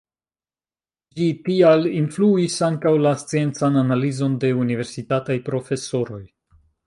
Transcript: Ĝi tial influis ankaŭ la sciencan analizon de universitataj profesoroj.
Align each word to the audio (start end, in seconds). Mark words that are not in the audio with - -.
Ĝi 1.17 1.27
tial 1.49 1.85
influis 1.97 2.55
ankaŭ 2.69 2.93
la 3.07 3.11
sciencan 3.25 3.77
analizon 3.83 4.41
de 4.45 4.53
universitataj 4.65 5.37
profesoroj. 5.53 6.23